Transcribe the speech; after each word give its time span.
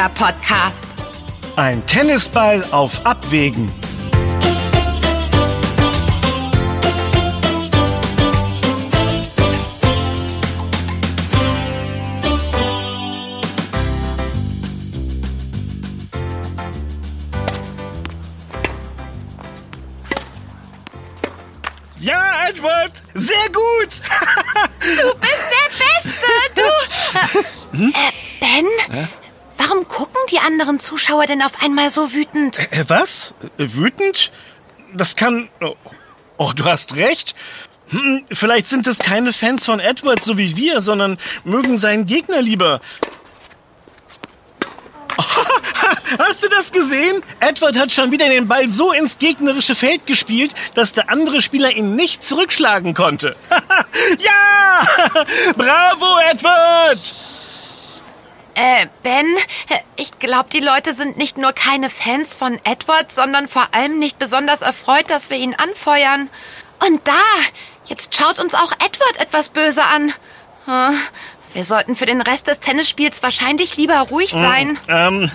Kinderpodcast. 0.00 0.86
Ein 1.56 1.84
Tennisball 1.84 2.64
auf 2.70 3.04
Abwägen. 3.04 3.70
Ja, 21.98 22.48
Edward, 22.48 23.02
sehr 23.12 23.36
gut. 23.52 24.00
Du 24.80 25.14
bist 25.20 25.44
der 25.50 25.68
Beste, 25.78 26.30
du. 26.54 26.62
Äh, 27.78 27.80
gucken 27.82 27.92
die 27.92 28.19
anderen 30.50 30.78
Zuschauer 30.78 31.26
denn 31.26 31.42
auf 31.42 31.62
einmal 31.62 31.90
so 31.90 32.12
wütend? 32.12 32.58
Äh, 32.72 32.84
was? 32.88 33.34
Äh, 33.58 33.66
Wütend? 33.72 34.30
Das 34.92 35.14
kann. 35.16 35.48
Oh, 35.60 35.76
oh, 36.36 36.52
du 36.54 36.64
hast 36.64 36.96
recht. 36.96 37.34
Hm, 37.90 38.24
vielleicht 38.32 38.68
sind 38.68 38.86
es 38.86 38.98
keine 38.98 39.32
Fans 39.32 39.64
von 39.64 39.80
Edward 39.80 40.22
so 40.22 40.36
wie 40.38 40.56
wir, 40.56 40.80
sondern 40.80 41.18
mögen 41.44 41.78
seinen 41.78 42.06
Gegner 42.06 42.42
lieber. 42.42 42.80
Hast 46.18 46.42
du 46.42 46.48
das 46.48 46.72
gesehen? 46.72 47.22
Edward 47.40 47.78
hat 47.78 47.92
schon 47.92 48.10
wieder 48.10 48.28
den 48.28 48.48
Ball 48.48 48.68
so 48.68 48.92
ins 48.92 49.18
gegnerische 49.18 49.74
Feld 49.74 50.06
gespielt, 50.06 50.52
dass 50.74 50.92
der 50.92 51.10
andere 51.10 51.40
Spieler 51.40 51.70
ihn 51.70 51.94
nicht 51.96 52.24
zurückschlagen 52.24 52.94
konnte. 52.94 53.36
ja! 54.18 54.86
Bravo, 55.56 56.18
Edward! 56.30 56.98
Äh, 58.54 58.86
Ben, 59.02 59.26
ich 59.96 60.18
glaube, 60.18 60.48
die 60.52 60.60
Leute 60.60 60.94
sind 60.94 61.16
nicht 61.16 61.38
nur 61.38 61.52
keine 61.52 61.88
Fans 61.90 62.34
von 62.34 62.58
Edward, 62.64 63.12
sondern 63.12 63.48
vor 63.48 63.68
allem 63.72 63.98
nicht 63.98 64.18
besonders 64.18 64.60
erfreut, 64.62 65.08
dass 65.08 65.30
wir 65.30 65.36
ihn 65.36 65.54
anfeuern. 65.54 66.28
Und 66.86 67.06
da, 67.06 67.12
jetzt 67.86 68.14
schaut 68.16 68.38
uns 68.38 68.54
auch 68.54 68.72
Edward 68.72 69.18
etwas 69.20 69.48
böse 69.50 69.82
an. 69.84 70.12
Hm, 70.66 70.98
Wir 71.52 71.64
sollten 71.64 71.96
für 71.96 72.06
den 72.06 72.20
Rest 72.20 72.46
des 72.46 72.60
Tennisspiels 72.60 73.22
wahrscheinlich 73.22 73.76
lieber 73.76 73.98
ruhig 74.10 74.30
sein. 74.30 74.78
Ähm, 74.88 75.30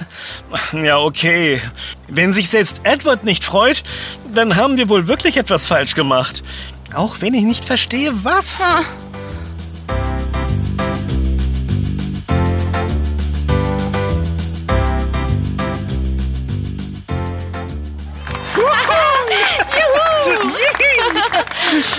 ja, 0.72 0.98
okay. 0.98 1.62
Wenn 2.08 2.34
sich 2.34 2.50
selbst 2.50 2.82
Edward 2.86 3.26
nicht 3.26 3.44
freut, 3.44 3.84
dann 4.34 4.56
haben 4.56 4.78
wir 4.78 4.88
wohl 4.90 5.08
wirklich 5.08 5.38
etwas 5.38 5.66
falsch 5.66 5.94
gemacht. 5.96 6.42
Auch 6.94 7.18
wenn 7.20 7.34
ich 7.34 7.44
nicht 7.44 7.66
verstehe, 7.66 8.12
was. 8.24 8.60
Hm. 8.66 8.86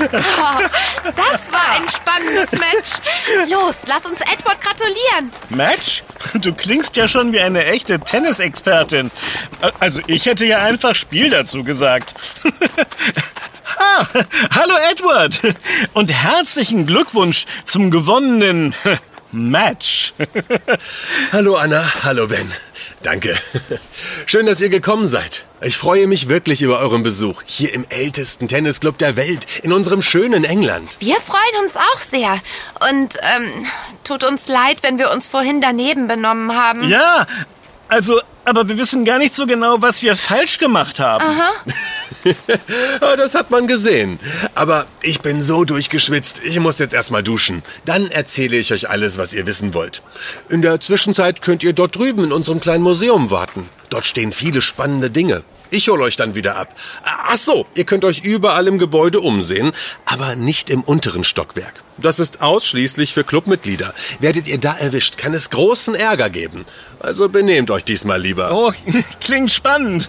Oh, 0.00 1.08
das 1.16 1.52
war 1.52 1.70
ein 1.75 1.89
spannendes 1.89 2.52
Match. 2.52 3.50
Los, 3.50 3.77
lass 3.86 4.05
uns 4.05 4.20
Edward 4.20 4.61
gratulieren. 4.61 5.33
Match? 5.50 6.03
Du 6.34 6.53
klingst 6.53 6.97
ja 6.97 7.08
schon 7.08 7.33
wie 7.33 7.41
eine 7.41 7.64
echte 7.64 7.98
Tennisexpertin. 7.98 9.11
Also 9.80 10.00
ich 10.06 10.27
hätte 10.27 10.47
ja 10.47 10.58
einfach 10.58 10.94
Spiel 10.94 11.30
dazu 11.30 11.64
gesagt. 11.64 12.14
ah, 13.78 14.06
hallo 14.55 14.75
Edward 14.91 15.41
und 15.94 16.10
herzlichen 16.10 16.86
Glückwunsch 16.86 17.47
zum 17.64 17.91
gewonnenen 17.91 18.75
Match. 19.33 20.14
Hallo 21.33 21.56
Anna, 21.56 21.84
hallo 22.05 22.26
Ben. 22.26 22.53
Danke. 23.02 23.36
Schön, 24.26 24.46
dass 24.46 24.60
ihr 24.60 24.68
gekommen 24.68 25.06
seid. 25.06 25.44
Ich 25.60 25.76
freue 25.76 26.06
mich 26.06 26.28
wirklich 26.28 26.62
über 26.62 26.78
euren 26.80 27.02
Besuch 27.02 27.42
hier 27.44 27.72
im 27.72 27.86
ältesten 27.88 28.48
Tennisclub 28.48 28.98
der 28.98 29.16
Welt, 29.16 29.46
in 29.62 29.72
unserem 29.72 30.02
schönen 30.02 30.44
England. 30.44 30.96
Wir 30.98 31.16
freuen 31.16 31.64
uns 31.64 31.76
auch 31.76 32.00
sehr. 32.00 32.38
Und 32.90 33.16
ähm, 33.22 33.66
tut 34.04 34.24
uns 34.24 34.48
leid, 34.48 34.78
wenn 34.82 34.98
wir 34.98 35.10
uns 35.10 35.26
vorhin 35.26 35.60
daneben 35.60 36.08
benommen 36.08 36.54
haben. 36.54 36.88
Ja, 36.88 37.26
also, 37.88 38.20
aber 38.44 38.68
wir 38.68 38.76
wissen 38.78 39.04
gar 39.04 39.18
nicht 39.18 39.34
so 39.34 39.46
genau, 39.46 39.80
was 39.80 40.02
wir 40.02 40.16
falsch 40.16 40.58
gemacht 40.58 40.98
haben. 40.98 41.24
Ah, 41.24 41.50
das 43.16 43.34
hat 43.34 43.50
man 43.50 43.66
gesehen. 43.66 44.19
Aber 44.54 44.87
ich 45.03 45.20
bin 45.20 45.42
so 45.42 45.64
durchgeschwitzt, 45.64 46.41
ich 46.44 46.59
muss 46.60 46.78
jetzt 46.78 46.94
erstmal 46.94 47.22
duschen. 47.22 47.62
Dann 47.84 48.10
erzähle 48.10 48.56
ich 48.56 48.72
euch 48.72 48.88
alles, 48.88 49.19
was 49.19 49.32
ihr 49.32 49.47
wissen 49.47 49.75
wollt. 49.75 50.03
In 50.48 50.62
der 50.62 50.81
Zwischenzeit 50.81 51.42
könnt 51.42 51.62
ihr 51.62 51.72
dort 51.72 51.97
drüben 51.97 52.25
in 52.25 52.32
unserem 52.32 52.60
kleinen 52.60 52.82
Museum 52.82 53.31
warten. 53.31 53.69
Dort 53.91 54.06
stehen 54.06 54.32
viele 54.32 54.62
spannende 54.62 55.10
Dinge. 55.10 55.42
Ich 55.71 55.88
hole 55.88 56.03
euch 56.03 56.16
dann 56.16 56.34
wieder 56.34 56.56
ab. 56.56 56.75
Ach 57.04 57.37
so, 57.37 57.66
ihr 57.75 57.84
könnt 57.84 58.04
euch 58.04 58.25
überall 58.25 58.66
im 58.69 58.78
Gebäude 58.78 59.21
umsehen, 59.21 59.72
aber 60.04 60.37
nicht 60.37 60.71
im 60.71 60.82
unteren 60.82 61.25
Stockwerk. 61.25 61.82
Das 61.99 62.19
ist 62.19 62.43
ausschließlich 62.43 63.15
für 63.15 63.25
Clubmitglieder. 63.25 63.94
Werdet 64.21 64.49
ihr 64.49 64.59
da 64.59 64.76
erwischt, 64.76 65.16
kann 65.16 65.34
es 65.34 65.50
großen 65.50 65.94
Ärger 65.94 66.31
geben. 66.31 66.66
Also 67.00 67.28
benehmt 67.28 67.71
euch 67.71 67.84
diesmal 67.84 68.21
lieber. 68.21 68.53
Oh, 68.53 68.72
klingt 69.21 69.50
spannend. 69.50 70.09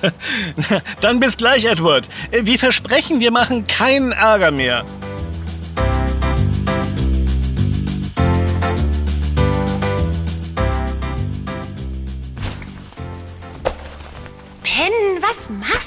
Dann 1.01 1.19
bis 1.19 1.37
gleich, 1.37 1.65
Edward. 1.65 2.07
Wir 2.31 2.59
versprechen, 2.59 3.19
wir 3.19 3.31
machen 3.31 3.65
keinen 3.67 4.11
Ärger 4.11 4.51
mehr. 4.51 4.85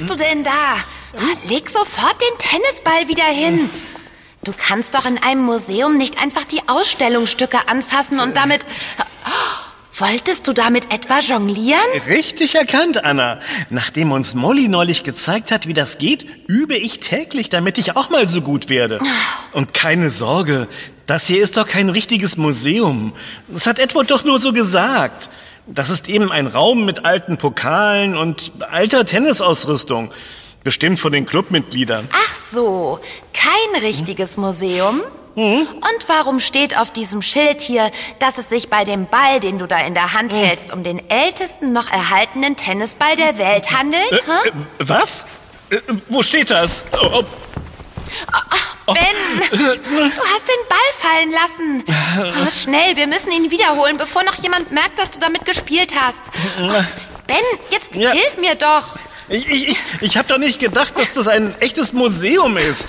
Machst 0.00 0.10
du 0.10 0.24
denn 0.24 0.44
da? 0.44 0.76
Leg 1.48 1.68
sofort 1.68 2.16
den 2.20 2.38
Tennisball 2.38 3.08
wieder 3.08 3.24
hin. 3.24 3.70
Du 4.42 4.52
kannst 4.56 4.94
doch 4.94 5.04
in 5.04 5.18
einem 5.22 5.42
Museum 5.42 5.96
nicht 5.96 6.20
einfach 6.20 6.44
die 6.44 6.62
Ausstellungsstücke 6.66 7.68
anfassen 7.68 8.20
und 8.20 8.36
damit... 8.36 8.64
Wolltest 9.98 10.48
du 10.48 10.54
damit 10.54 10.94
etwa 10.94 11.18
jonglieren? 11.18 11.78
Richtig 12.08 12.54
erkannt, 12.54 13.04
Anna. 13.04 13.38
Nachdem 13.68 14.12
uns 14.12 14.34
Molly 14.34 14.66
neulich 14.66 15.02
gezeigt 15.02 15.52
hat, 15.52 15.66
wie 15.66 15.74
das 15.74 15.98
geht, 15.98 16.24
übe 16.48 16.74
ich 16.74 17.00
täglich, 17.00 17.50
damit 17.50 17.76
ich 17.76 17.96
auch 17.96 18.08
mal 18.08 18.26
so 18.26 18.40
gut 18.40 18.70
werde. 18.70 18.98
Und 19.52 19.74
keine 19.74 20.08
Sorge, 20.08 20.68
das 21.04 21.26
hier 21.26 21.42
ist 21.42 21.58
doch 21.58 21.66
kein 21.66 21.90
richtiges 21.90 22.38
Museum. 22.38 23.12
Das 23.48 23.66
hat 23.66 23.78
Edward 23.78 24.10
doch 24.10 24.24
nur 24.24 24.40
so 24.40 24.54
gesagt. 24.54 25.28
Das 25.66 25.90
ist 25.90 26.08
eben 26.08 26.32
ein 26.32 26.46
Raum 26.46 26.84
mit 26.84 27.04
alten 27.04 27.38
Pokalen 27.38 28.16
und 28.16 28.52
alter 28.70 29.04
Tennisausrüstung. 29.04 30.10
Bestimmt 30.64 31.00
von 31.00 31.12
den 31.12 31.26
Clubmitgliedern. 31.26 32.08
Ach 32.12 32.36
so, 32.36 33.00
kein 33.32 33.82
richtiges 33.82 34.36
Museum? 34.36 35.02
Und 35.34 36.08
warum 36.08 36.40
steht 36.40 36.76
auf 36.76 36.92
diesem 36.92 37.22
Schild 37.22 37.60
hier, 37.60 37.90
dass 38.18 38.36
es 38.36 38.48
sich 38.48 38.68
bei 38.68 38.84
dem 38.84 39.06
Ball, 39.06 39.40
den 39.40 39.58
du 39.58 39.66
da 39.66 39.78
in 39.80 39.94
der 39.94 40.12
Hand 40.12 40.34
hältst, 40.34 40.72
um 40.72 40.82
den 40.82 41.08
ältesten 41.08 41.72
noch 41.72 41.90
erhaltenen 41.90 42.56
Tennisball 42.56 43.16
der 43.16 43.38
Welt 43.38 43.70
handelt? 43.70 44.10
Hä? 44.10 44.48
Äh, 44.48 44.52
was? 44.78 45.24
Äh, 45.70 45.78
wo 46.08 46.22
steht 46.22 46.50
das? 46.50 46.84
Oh, 46.92 47.22
oh, 47.22 47.22
Ben, 48.94 49.58
du 49.58 49.64
hast 49.64 50.46
den 50.48 50.68
Ball 50.68 50.90
fallen 51.00 51.30
lassen. 51.30 51.84
Oh, 52.46 52.50
schnell, 52.50 52.96
wir 52.96 53.06
müssen 53.06 53.30
ihn 53.32 53.50
wiederholen, 53.50 53.96
bevor 53.96 54.22
noch 54.22 54.34
jemand 54.42 54.70
merkt, 54.72 54.98
dass 54.98 55.10
du 55.10 55.18
damit 55.18 55.44
gespielt 55.44 55.92
hast. 55.98 56.18
Ben, 57.26 57.36
jetzt 57.70 57.94
Ja. 57.94 58.10
hilf 58.12 58.36
mir 58.38 58.54
doch. 58.54 58.96
ich 59.28 59.46
ich, 59.48 59.68
ich, 59.68 59.78
ich 60.00 60.16
habe 60.16 60.26
doch 60.28 60.38
nicht 60.38 60.58
gedacht, 60.58 60.98
dass 60.98 61.12
das 61.14 61.28
ein 61.28 61.54
echtes 61.60 61.92
Museum 61.92 62.56
ist. 62.56 62.88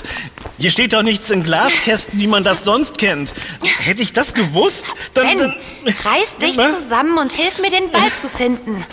Hier 0.58 0.72
steht 0.72 0.94
doch 0.94 1.02
nichts 1.04 1.30
in 1.30 1.44
Glaskästen, 1.44 2.20
wie 2.20 2.28
man 2.28 2.44
das 2.44 2.64
sonst 2.64 2.98
kennt. 2.98 3.34
Hätte 3.80 4.02
ich 4.04 4.14
das 4.14 4.34
gewusst, 4.34 4.86
dann... 5.14 5.28
Ben, 5.28 5.38
dann 5.38 5.56
reiß 6.04 6.38
dich 6.38 6.58
Was? 6.58 6.76
zusammen 6.82 7.18
und 7.18 7.34
hilf 7.34 7.58
mir, 7.60 7.70
den 7.70 7.90
Ball 7.92 8.12
zu 8.20 8.30
finden. 8.30 8.86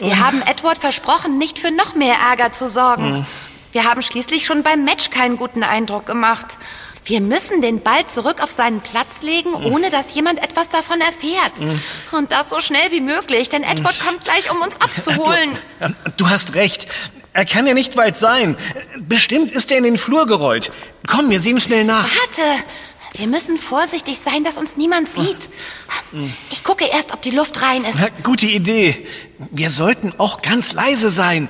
Wir 0.00 0.18
haben 0.18 0.42
Edward 0.42 0.78
versprochen, 0.78 1.38
nicht 1.38 1.58
für 1.58 1.70
noch 1.70 1.94
mehr 1.94 2.14
Ärger 2.16 2.52
zu 2.52 2.68
sorgen. 2.70 3.26
Wir 3.74 3.82
haben 3.82 4.02
schließlich 4.02 4.46
schon 4.46 4.62
beim 4.62 4.84
Match 4.84 5.10
keinen 5.10 5.36
guten 5.36 5.64
Eindruck 5.64 6.06
gemacht. 6.06 6.58
Wir 7.04 7.20
müssen 7.20 7.60
den 7.60 7.80
Ball 7.80 8.06
zurück 8.06 8.40
auf 8.40 8.52
seinen 8.52 8.80
Platz 8.80 9.20
legen, 9.22 9.52
ohne 9.52 9.90
dass 9.90 10.14
jemand 10.14 10.40
etwas 10.42 10.70
davon 10.70 11.00
erfährt. 11.00 11.78
Und 12.12 12.30
das 12.30 12.50
so 12.50 12.60
schnell 12.60 12.92
wie 12.92 13.00
möglich, 13.00 13.48
denn 13.48 13.64
Edward 13.64 13.98
kommt 13.98 14.24
gleich, 14.24 14.48
um 14.52 14.60
uns 14.60 14.80
abzuholen. 14.80 15.58
Ähm, 15.80 15.96
Du 16.16 16.30
hast 16.30 16.54
recht. 16.54 16.86
Er 17.32 17.44
kann 17.44 17.66
ja 17.66 17.74
nicht 17.74 17.96
weit 17.96 18.16
sein. 18.16 18.56
Bestimmt 19.00 19.50
ist 19.50 19.72
er 19.72 19.78
in 19.78 19.84
den 19.84 19.98
Flur 19.98 20.26
gerollt. 20.26 20.70
Komm, 21.08 21.28
wir 21.30 21.40
sehen 21.40 21.60
schnell 21.60 21.84
nach. 21.84 22.04
Warte! 22.08 22.62
Wir 23.16 23.26
müssen 23.26 23.58
vorsichtig 23.58 24.18
sein, 24.24 24.44
dass 24.44 24.56
uns 24.56 24.76
niemand 24.76 25.08
sieht. 25.14 25.50
Ich 26.50 26.62
gucke 26.62 26.84
erst, 26.84 27.12
ob 27.12 27.22
die 27.22 27.32
Luft 27.32 27.60
rein 27.60 27.84
ist. 27.84 27.96
Na, 27.98 28.06
gute 28.22 28.46
Idee. 28.46 29.04
Wir 29.50 29.70
sollten 29.70 30.14
auch 30.18 30.42
ganz 30.42 30.72
leise 30.72 31.10
sein. 31.10 31.48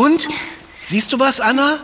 Und? 0.00 0.28
Siehst 0.82 1.12
du 1.12 1.18
was, 1.18 1.40
Anna? 1.40 1.78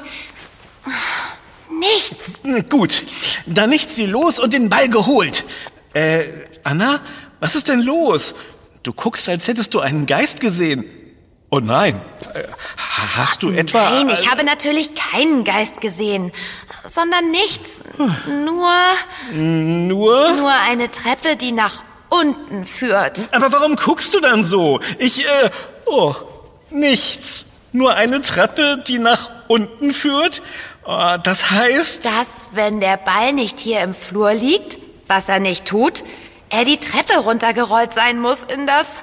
Nichts. 1.70 2.40
Hm, 2.42 2.66
Gut, 2.68 3.04
dann 3.44 3.68
nichts 3.70 3.98
wie 3.98 4.06
los 4.06 4.38
und 4.38 4.54
den 4.54 4.70
Ball 4.70 4.88
geholt. 4.88 5.44
Äh, 5.92 6.24
Anna, 6.64 7.00
was 7.40 7.54
ist 7.54 7.68
denn 7.68 7.80
los? 7.82 8.34
Du 8.82 8.94
guckst, 8.94 9.28
als 9.28 9.48
hättest 9.48 9.74
du 9.74 9.80
einen 9.80 10.06
Geist 10.06 10.40
gesehen. 10.40 10.84
Oh 11.50 11.58
nein. 11.60 12.00
Äh, 12.34 12.44
Hast 12.76 13.42
du 13.42 13.50
etwa... 13.50 13.90
Nein, 13.90 14.08
ich 14.08 14.30
habe 14.30 14.44
natürlich 14.44 14.92
keinen 14.94 15.44
Geist 15.44 15.80
gesehen, 15.82 16.32
sondern 16.86 17.30
nichts. 17.30 17.80
Nur, 17.98 18.72
Nur... 19.34 20.32
nur 20.32 20.52
eine 20.68 20.90
Treppe, 20.90 21.36
die 21.36 21.52
nach 21.52 21.82
unten 22.08 22.64
führt. 22.64 23.28
Aber 23.32 23.52
warum 23.52 23.76
guckst 23.76 24.14
du 24.14 24.20
dann 24.20 24.42
so? 24.42 24.80
Ich, 24.98 25.24
äh... 25.26 25.50
Oh, 25.84 26.14
nichts. 26.70 27.44
Nur 27.76 27.94
eine 27.94 28.22
Treppe, 28.22 28.82
die 28.86 28.98
nach 28.98 29.28
unten 29.48 29.92
führt? 29.92 30.40
Oh, 30.86 31.16
das 31.22 31.50
heißt... 31.50 32.06
Dass, 32.06 32.26
wenn 32.52 32.80
der 32.80 32.96
Ball 32.96 33.34
nicht 33.34 33.60
hier 33.60 33.82
im 33.82 33.94
Flur 33.94 34.32
liegt, 34.32 34.78
was 35.08 35.28
er 35.28 35.40
nicht 35.40 35.66
tut, 35.66 36.02
er 36.48 36.64
die 36.64 36.78
Treppe 36.78 37.18
runtergerollt 37.18 37.92
sein 37.92 38.18
muss 38.18 38.44
in 38.44 38.66
das... 38.66 39.00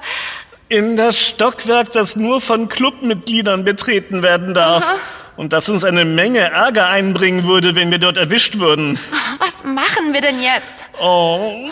In 0.68 0.96
das 0.96 1.20
Stockwerk, 1.20 1.92
das 1.92 2.16
nur 2.16 2.40
von 2.40 2.68
Clubmitgliedern 2.68 3.64
betreten 3.64 4.24
werden 4.24 4.54
darf. 4.54 4.82
Aha. 4.82 4.96
Und 5.36 5.52
das 5.52 5.68
uns 5.68 5.84
eine 5.84 6.04
Menge 6.04 6.40
Ärger 6.40 6.88
einbringen 6.88 7.44
würde, 7.44 7.76
wenn 7.76 7.92
wir 7.92 7.98
dort 7.98 8.16
erwischt 8.16 8.58
würden. 8.58 8.98
Was 9.38 9.62
machen 9.62 10.12
wir 10.12 10.20
denn 10.20 10.42
jetzt? 10.42 10.84
Oh. 11.00 11.70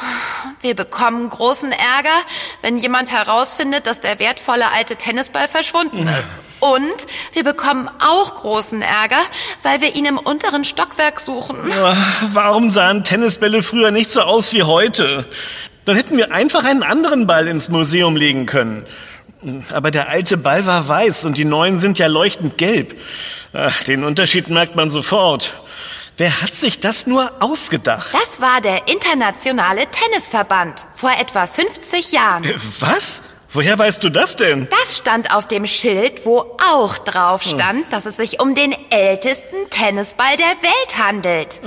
Wir 0.61 0.77
bekommen 0.77 1.29
großen 1.29 1.73
Ärger, 1.73 2.15
wenn 2.61 2.79
jemand 2.79 3.11
herausfindet, 3.11 3.89
dass 3.89 3.99
der 3.99 4.21
wertvolle 4.21 4.71
alte 4.73 4.95
Tennisball 4.95 5.49
verschwunden 5.49 6.07
ist. 6.07 6.52
Und 6.63 7.09
wir 7.33 7.43
bekommen 7.43 7.91
auch 7.99 8.37
großen 8.37 8.83
Ärger, 8.83 9.21
weil 9.65 9.81
wir 9.81 9.97
ihn 9.97 10.05
im 10.05 10.17
unteren 10.17 10.65
Stockwerk 10.65 11.19
suchen. 11.19 11.59
Warum 12.33 12.71
sahen 12.71 13.03
Tennisbälle 13.03 13.65
früher 13.65 13.91
nicht 13.91 14.13
so 14.13 14.21
aus 14.21 14.53
wie 14.53 14.63
heute? 14.63 15.27
Dann 15.87 15.97
hätten 15.97 16.17
wir 16.17 16.31
einfach 16.31 16.65
einen 16.65 16.85
anderen 16.85 17.27
Ball 17.27 17.49
ins 17.49 17.69
Museum 17.69 18.15
legen 18.15 18.47
können. 18.47 18.87
Aber 19.73 19.91
der 19.91 20.09
alte 20.09 20.37
Ball 20.37 20.65
war 20.65 20.87
weiß 20.87 21.25
und 21.25 21.37
die 21.37 21.45
neuen 21.45 21.81
sind 21.81 21.99
ja 21.99 22.07
leuchtend 22.07 22.59
gelb. 22.59 22.95
Ach, 23.53 23.83
den 23.83 24.05
Unterschied 24.05 24.49
merkt 24.49 24.77
man 24.77 24.89
sofort. 24.89 25.61
Wer 26.17 26.43
hat 26.43 26.55
sich 26.55 26.79
das 26.79 27.09
nur 27.09 27.33
ausgedacht? 27.41 28.13
Das 28.13 28.41
war 28.41 28.61
der 28.61 28.87
Internationale 28.87 29.87
Tennisverband 29.91 30.87
vor 30.95 31.11
etwa 31.19 31.49
50 31.49 32.13
Jahren. 32.13 32.45
Äh, 32.45 32.55
Was? 32.79 33.23
Woher 33.55 33.79
weißt 33.79 34.03
du 34.03 34.09
das 34.09 34.37
denn? 34.37 34.67
Das 34.71 34.97
stand 34.97 35.35
auf 35.35 35.47
dem 35.47 35.67
Schild, 35.67 36.25
wo 36.25 36.57
auch 36.73 36.97
drauf 36.99 37.43
stand, 37.43 37.93
dass 37.93 38.07
es 38.07 38.17
sich 38.17 38.41
um 38.41 38.55
den 38.55 38.75
ältesten 38.91 39.69
Tennisball 39.69 40.37
der 40.39 40.47
Welt 40.63 40.99
handelt. 40.99 41.61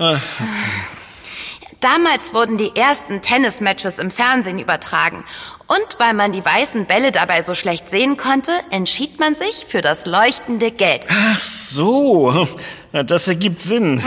Damals 1.82 2.34
wurden 2.34 2.58
die 2.58 2.76
ersten 2.76 3.22
Tennismatches 3.22 4.00
im 4.00 4.10
Fernsehen 4.10 4.58
übertragen. 4.58 5.24
Und 5.68 6.00
weil 6.00 6.16
man 6.16 6.32
die 6.32 6.44
weißen 6.44 6.88
Bälle 6.88 7.12
dabei 7.12 7.44
so 7.44 7.54
schlecht 7.54 7.90
sehen 7.90 8.18
konnte, 8.18 8.52
entschied 8.72 9.20
man 9.20 9.36
sich 9.36 9.68
für 9.68 9.82
das 9.82 10.08
leuchtende 10.08 10.72
Gelb. 10.72 11.06
Ach 11.10 11.40
so, 11.40 12.48
das 12.92 13.28
ergibt 13.28 13.62
Sinn. 13.62 14.02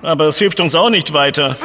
Aber 0.00 0.24
es 0.28 0.38
hilft 0.38 0.60
uns 0.60 0.74
auch 0.74 0.88
nicht 0.88 1.12
weiter. 1.12 1.56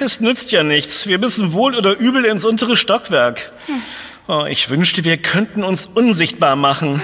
Es 0.00 0.20
nützt 0.20 0.50
ja 0.50 0.64
nichts. 0.64 1.06
Wir 1.06 1.18
müssen 1.18 1.52
wohl 1.52 1.76
oder 1.76 1.96
übel 1.96 2.24
ins 2.24 2.44
untere 2.44 2.76
Stockwerk. 2.76 3.52
Oh, 4.30 4.44
ich 4.44 4.68
wünschte, 4.68 5.04
wir 5.04 5.16
könnten 5.16 5.64
uns 5.64 5.86
unsichtbar 5.86 6.54
machen. 6.54 7.00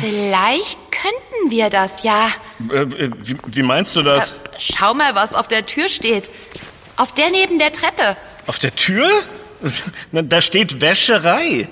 Vielleicht 0.00 0.78
könnten 0.90 1.50
wir 1.50 1.68
das 1.68 2.02
ja. 2.02 2.28
Äh, 2.70 2.76
äh, 2.76 3.10
wie, 3.18 3.36
wie 3.46 3.62
meinst 3.62 3.94
du 3.94 4.02
das? 4.02 4.34
Schau 4.58 4.94
mal, 4.94 5.14
was 5.14 5.34
auf 5.34 5.48
der 5.48 5.66
Tür 5.66 5.90
steht. 5.90 6.30
Auf 6.96 7.12
der 7.12 7.28
neben 7.30 7.58
der 7.58 7.72
Treppe. 7.72 8.16
Auf 8.46 8.58
der 8.58 8.74
Tür? 8.74 9.06
Da 10.12 10.40
steht 10.40 10.80
Wäscherei. 10.80 11.68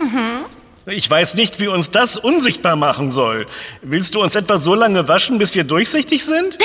Ich 0.85 1.09
weiß 1.11 1.35
nicht, 1.35 1.59
wie 1.59 1.69
uns 1.69 1.91
das 1.91 2.19
unsichtbar 2.19 2.77
machen 2.77 3.11
soll. 3.11 3.47
Willst 3.81 4.15
du 4.15 4.23
uns 4.23 4.35
etwa 4.35 4.59
so 4.59 4.75
lange 4.75 5.09
waschen, 5.09 5.39
bis 5.39 5.55
wir 5.55 5.65
durchsichtig 5.65 6.27
sind? 6.27 6.59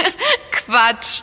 Quatsch. 0.52 1.20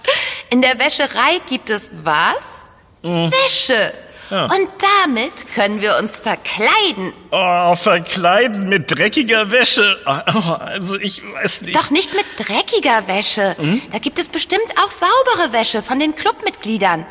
In 0.51 0.61
der 0.61 0.77
Wäscherei 0.77 1.39
gibt 1.47 1.71
es 1.71 1.91
was? 2.03 2.67
Wäsche. 3.01 3.93
Ja. 4.29 4.45
Und 4.45 4.69
damit 5.03 5.53
können 5.55 5.81
wir 5.81 5.97
uns 5.97 6.19
verkleiden. 6.19 7.13
Oh, 7.31 7.75
verkleiden 7.75 8.69
mit 8.69 8.95
dreckiger 8.97 9.49
Wäsche. 9.51 9.97
Oh, 10.05 10.51
also 10.51 10.97
ich 10.97 11.21
weiß 11.33 11.61
nicht. 11.63 11.75
Doch 11.75 11.89
nicht 11.89 12.13
mit 12.13 12.25
dreckiger 12.37 13.07
Wäsche. 13.07 13.55
Da 13.91 13.97
gibt 13.99 14.19
es 14.19 14.29
bestimmt 14.29 14.61
auch 14.83 14.91
saubere 14.91 15.51
Wäsche 15.53 15.81
von 15.81 15.99
den 15.99 16.15
Clubmitgliedern. 16.15 17.05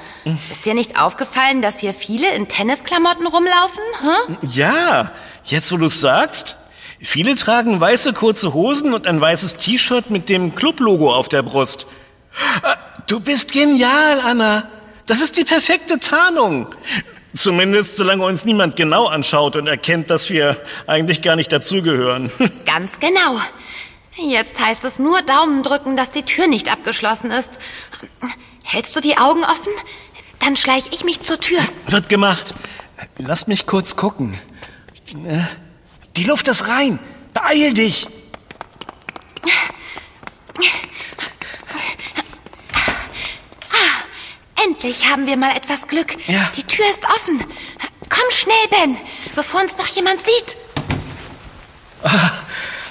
Ist 0.50 0.64
dir 0.64 0.74
nicht 0.74 1.00
aufgefallen, 1.00 1.62
dass 1.62 1.78
hier 1.80 1.94
viele 1.94 2.32
in 2.34 2.48
Tennisklamotten 2.48 3.26
rumlaufen? 3.26 3.82
Hä? 4.02 4.36
Ja, 4.54 5.12
jetzt 5.44 5.72
wo 5.72 5.76
du 5.76 5.86
es 5.86 6.00
sagst. 6.00 6.56
Viele 7.00 7.34
tragen 7.36 7.80
weiße 7.80 8.12
kurze 8.12 8.54
Hosen 8.54 8.92
und 8.94 9.06
ein 9.06 9.20
weißes 9.20 9.56
T-Shirt 9.56 10.10
mit 10.10 10.28
dem 10.28 10.54
Clublogo 10.54 11.14
auf 11.14 11.28
der 11.28 11.42
Brust. 11.42 11.86
Ah, 12.62 12.76
Du 13.06 13.20
bist 13.20 13.52
genial, 13.52 14.20
Anna. 14.22 14.68
Das 15.08 15.20
ist 15.20 15.36
die 15.36 15.44
perfekte 15.44 15.98
Tarnung. 15.98 16.66
Zumindest 17.34 17.96
solange 17.96 18.24
uns 18.24 18.44
niemand 18.44 18.76
genau 18.76 19.06
anschaut 19.06 19.56
und 19.56 19.66
erkennt, 19.66 20.10
dass 20.10 20.30
wir 20.30 20.56
eigentlich 20.86 21.22
gar 21.22 21.36
nicht 21.36 21.52
dazugehören. 21.52 22.30
Ganz 22.66 23.00
genau. 23.00 23.40
Jetzt 24.16 24.60
heißt 24.60 24.84
es 24.84 24.98
nur 24.98 25.22
Daumen 25.22 25.62
drücken, 25.62 25.96
dass 25.96 26.10
die 26.10 26.22
Tür 26.22 26.46
nicht 26.46 26.70
abgeschlossen 26.72 27.30
ist. 27.30 27.58
Hältst 28.62 28.96
du 28.96 29.00
die 29.00 29.16
Augen 29.16 29.44
offen? 29.44 29.72
Dann 30.40 30.56
schleich 30.56 30.86
ich 30.92 31.04
mich 31.04 31.20
zur 31.20 31.38
Tür. 31.40 31.60
Wird 31.86 32.08
gemacht. 32.08 32.54
Lass 33.18 33.46
mich 33.46 33.66
kurz 33.66 33.96
gucken. 33.96 34.38
Äh, 35.26 35.38
Die 36.16 36.24
Luft 36.24 36.48
ist 36.48 36.68
rein. 36.68 36.98
Beeil 37.32 37.72
dich. 37.74 38.08
Endlich 44.80 45.10
haben 45.10 45.26
wir 45.26 45.36
mal 45.36 45.56
etwas 45.56 45.88
Glück. 45.88 46.14
Ja. 46.28 46.52
Die 46.56 46.62
Tür 46.62 46.84
ist 46.88 47.04
offen. 47.04 47.40
Komm 48.08 48.30
schnell, 48.30 48.54
Ben, 48.70 48.96
bevor 49.34 49.60
uns 49.60 49.76
noch 49.76 49.88
jemand 49.88 50.20
sieht. 50.20 50.56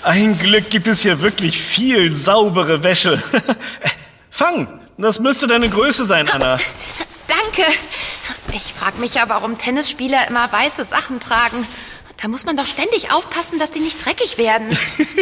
Ein 0.03 0.37
Glück 0.37 0.69
gibt 0.69 0.87
es 0.87 0.99
hier 0.99 1.21
wirklich 1.21 1.61
viel 1.61 2.13
saubere 2.13 2.83
Wäsche. 2.83 3.23
Fang, 4.29 4.81
das 4.97 5.19
müsste 5.19 5.47
deine 5.47 5.69
Größe 5.69 6.03
sein, 6.03 6.29
Anna. 6.29 6.59
Danke. 7.29 7.71
Ich 8.51 8.73
frage 8.73 8.99
mich 8.99 9.13
ja, 9.13 9.29
warum 9.29 9.57
Tennisspieler 9.57 10.27
immer 10.27 10.51
weiße 10.51 10.83
Sachen 10.83 11.21
tragen. 11.21 11.65
Da 12.21 12.27
muss 12.27 12.43
man 12.43 12.57
doch 12.57 12.67
ständig 12.67 13.13
aufpassen, 13.13 13.59
dass 13.59 13.71
die 13.71 13.79
nicht 13.79 14.05
dreckig 14.05 14.37
werden. 14.37 14.77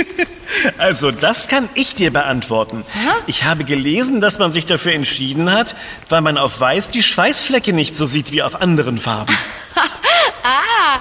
Also, 0.77 1.11
das 1.11 1.47
kann 1.47 1.69
ich 1.75 1.95
dir 1.95 2.11
beantworten. 2.11 2.85
Ich 3.27 3.43
habe 3.43 3.63
gelesen, 3.63 4.21
dass 4.21 4.39
man 4.39 4.51
sich 4.51 4.65
dafür 4.65 4.93
entschieden 4.93 5.51
hat, 5.51 5.75
weil 6.09 6.21
man 6.21 6.37
auf 6.37 6.59
Weiß 6.59 6.89
die 6.89 7.03
Schweißflecke 7.03 7.73
nicht 7.73 7.95
so 7.95 8.05
sieht 8.05 8.31
wie 8.31 8.43
auf 8.43 8.61
anderen 8.61 8.97
Farben. 8.99 9.35
ah, 10.43 10.99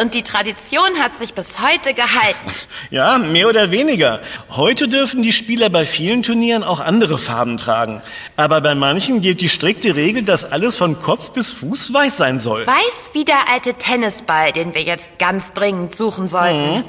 und 0.00 0.14
die 0.14 0.22
Tradition 0.22 0.98
hat 0.98 1.14
sich 1.14 1.34
bis 1.34 1.60
heute 1.60 1.94
gehalten. 1.94 2.50
Ja, 2.88 3.18
mehr 3.18 3.48
oder 3.48 3.72
weniger. 3.72 4.20
Heute 4.48 4.86
dürfen 4.86 5.20
die 5.20 5.32
Spieler 5.32 5.70
bei 5.70 5.84
vielen 5.84 6.22
Turnieren 6.22 6.62
auch 6.62 6.78
andere 6.78 7.18
Farben 7.18 7.56
tragen. 7.56 8.00
Aber 8.36 8.60
bei 8.60 8.76
manchen 8.76 9.22
gilt 9.22 9.40
die 9.40 9.48
strikte 9.48 9.96
Regel, 9.96 10.22
dass 10.22 10.44
alles 10.44 10.76
von 10.76 11.02
Kopf 11.02 11.32
bis 11.32 11.50
Fuß 11.50 11.92
weiß 11.92 12.16
sein 12.16 12.38
soll. 12.38 12.64
Weiß 12.64 13.10
wie 13.12 13.24
der 13.24 13.48
alte 13.50 13.74
Tennisball, 13.74 14.52
den 14.52 14.72
wir 14.74 14.82
jetzt 14.82 15.18
ganz 15.18 15.52
dringend 15.52 15.96
suchen 15.96 16.28
sollten. 16.28 16.84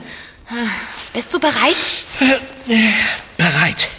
Bist 1.14 1.34
du 1.34 1.40
bereit? 1.40 1.76
Bereit. 3.38 3.90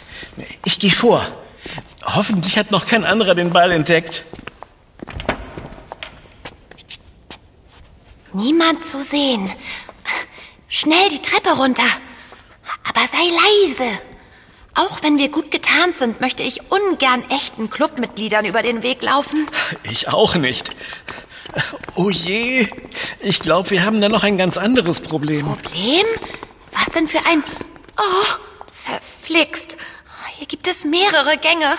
Ich 0.65 0.79
gehe 0.79 0.93
vor. 0.93 1.27
Hoffentlich 2.05 2.57
hat 2.59 2.71
noch 2.71 2.87
kein 2.87 3.05
anderer 3.05 3.35
den 3.35 3.51
Ball 3.51 3.73
entdeckt. 3.73 4.25
Niemand 8.33 8.85
zu 8.85 9.03
sehen. 9.03 9.51
Schnell 10.69 11.09
die 11.11 11.23
Treppe 11.23 11.51
runter. 11.51 11.87
Aber 12.89 13.07
sei 13.07 13.19
leise. 13.19 13.99
Auch 14.75 15.03
wenn 15.03 15.19
wir 15.19 15.29
gut 15.29 15.51
getarnt 15.51 15.97
sind, 15.97 16.21
möchte 16.21 16.45
ich 16.45 16.71
ungern 16.71 17.25
echten 17.31 17.69
Clubmitgliedern 17.69 18.45
über 18.45 18.63
den 18.63 18.83
Weg 18.83 19.03
laufen. 19.03 19.49
Ich 19.83 20.09
auch 20.09 20.37
nicht. 20.37 20.71
Oh 21.95 22.11
je, 22.11 22.69
ich 23.21 23.41
glaube, 23.41 23.71
wir 23.71 23.85
haben 23.85 24.01
da 24.01 24.09
noch 24.09 24.23
ein 24.23 24.39
ganz 24.39 24.57
anderes 24.57 25.01
Problem. 25.01 25.47
Problem? 25.47 26.07
Was 26.73 26.87
denn 26.95 27.09
für 27.09 27.25
ein... 27.27 27.43
Oh, 27.99 28.27
verflixt. 28.73 29.77
Hier 30.37 30.47
gibt 30.47 30.69
es 30.69 30.85
mehrere 30.85 31.37
Gänge. 31.39 31.77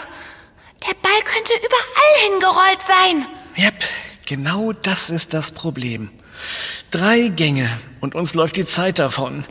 Der 0.86 0.94
Ball 1.02 1.22
könnte 1.24 1.54
überall 1.54 2.32
hingerollt 2.32 2.80
sein. 2.88 3.28
Yep, 3.58 3.84
genau 4.26 4.74
das 4.74 5.10
ist 5.10 5.34
das 5.34 5.52
Problem. 5.52 6.10
Drei 6.92 7.28
Gänge 7.30 7.70
und 8.02 8.16
uns 8.16 8.34
läuft 8.34 8.56
die 8.56 8.66
Zeit 8.66 9.00
davon. 9.00 9.46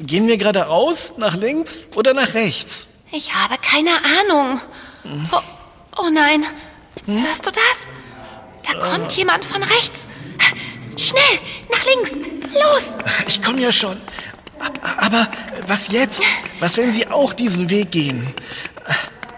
Gehen 0.00 0.26
wir 0.26 0.36
geradeaus, 0.36 1.14
nach 1.18 1.36
links 1.36 1.84
oder 1.94 2.14
nach 2.14 2.34
rechts? 2.34 2.88
Ich 3.12 3.34
habe 3.34 3.56
keine 3.58 3.90
Ahnung. 4.20 4.60
Oh, 5.32 5.40
oh 5.98 6.10
nein. 6.10 6.44
Hörst 7.06 7.46
du 7.46 7.50
das? 7.50 7.86
Da 8.64 8.74
kommt 8.78 9.12
jemand 9.12 9.44
von 9.44 9.62
rechts. 9.62 10.06
Schnell, 10.96 11.40
nach 11.70 11.84
links. 11.84 12.12
Los. 12.52 12.94
Ich 13.26 13.42
komme 13.42 13.60
ja 13.60 13.72
schon. 13.72 14.00
Aber 14.82 15.28
was 15.66 15.88
jetzt? 15.90 16.22
Was, 16.60 16.76
wenn 16.76 16.92
Sie 16.92 17.08
auch 17.08 17.32
diesen 17.32 17.70
Weg 17.70 17.90
gehen? 17.90 18.26